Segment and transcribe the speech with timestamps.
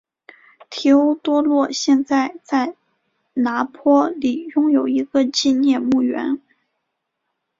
[0.71, 2.75] 提欧多洛现在在
[3.35, 6.41] 拿坡里拥有一个纪念墓园。